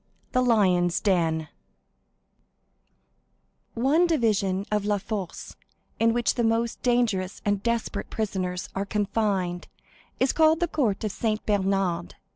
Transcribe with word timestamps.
The 0.31 0.41
Lions' 0.41 0.99
Den 0.99 1.47
One 3.75 4.07
division 4.07 4.65
of 4.71 4.83
La 4.83 4.97
Force, 4.97 5.55
in 5.99 6.11
which 6.11 6.33
the 6.33 6.43
most 6.43 6.81
dangerous 6.81 7.39
and 7.45 7.61
desperate 7.61 8.09
prisoners 8.09 8.67
are 8.73 8.83
confined, 8.83 9.67
is 10.19 10.33
called 10.33 10.59
the 10.59 10.67
court 10.67 11.03
of 11.03 11.11
Saint 11.11 11.45
Bernard. 11.45 12.15